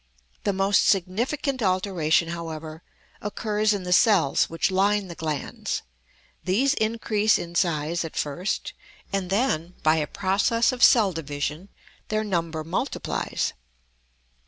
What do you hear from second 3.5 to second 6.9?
in the cells which line the glands; these